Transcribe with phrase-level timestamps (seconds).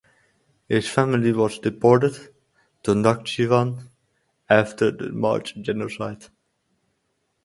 [0.67, 2.33] His family was deported
[2.81, 3.87] to Nakhchivan
[4.49, 6.25] after the March genocide.